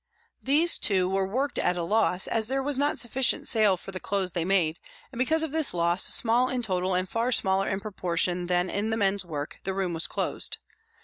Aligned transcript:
These, 0.41 0.79
too, 0.79 1.07
were 1.07 1.27
worked 1.27 1.59
at 1.59 1.77
a 1.77 1.83
loss 1.83 2.25
as 2.25 2.47
there 2.47 2.63
was 2.63 2.79
not 2.79 2.97
sufficient 2.97 3.47
sale 3.47 3.77
for 3.77 3.91
the 3.91 3.99
clothes 3.99 4.31
they 4.31 4.43
made, 4.43 4.79
and 5.11 5.19
because 5.19 5.43
of 5.43 5.51
this 5.51 5.75
loss, 5.75 6.05
small 6.05 6.49
in 6.49 6.63
total 6.63 6.95
and 6.95 7.07
far 7.07 7.31
smaller 7.31 7.67
in 7.67 7.79
proportion 7.79 8.47
than 8.47 8.67
in 8.67 8.89
the 8.89 8.97
men's 8.97 9.23
work, 9.23 9.59
the 9.63 9.75
room 9.75 9.93
was 9.93 10.07
closed. 10.07 10.57